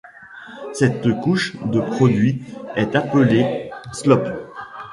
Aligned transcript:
Cette 0.73 1.07
couche 1.21 1.57
de 1.63 1.79
produits 1.79 2.41
est 2.75 2.95
appelée 2.95 3.69
slop. 3.93 4.27